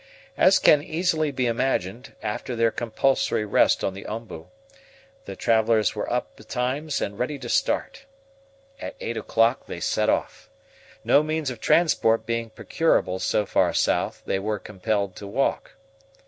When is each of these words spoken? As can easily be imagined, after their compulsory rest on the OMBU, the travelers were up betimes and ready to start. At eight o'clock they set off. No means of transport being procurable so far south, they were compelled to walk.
As 0.35 0.57
can 0.57 0.81
easily 0.81 1.29
be 1.29 1.45
imagined, 1.45 2.15
after 2.23 2.55
their 2.55 2.71
compulsory 2.71 3.45
rest 3.45 3.83
on 3.83 3.93
the 3.93 4.05
OMBU, 4.05 4.47
the 5.25 5.35
travelers 5.35 5.93
were 5.93 6.11
up 6.11 6.35
betimes 6.35 7.01
and 7.01 7.19
ready 7.19 7.37
to 7.37 7.47
start. 7.47 8.05
At 8.79 8.95
eight 8.99 9.15
o'clock 9.15 9.67
they 9.67 9.79
set 9.79 10.09
off. 10.09 10.49
No 11.03 11.21
means 11.21 11.51
of 11.51 11.59
transport 11.61 12.25
being 12.25 12.49
procurable 12.49 13.19
so 13.19 13.45
far 13.45 13.75
south, 13.75 14.23
they 14.25 14.39
were 14.39 14.57
compelled 14.57 15.15
to 15.17 15.27
walk. 15.27 15.73